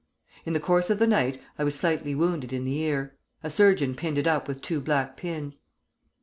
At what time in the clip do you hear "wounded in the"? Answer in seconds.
2.15-2.79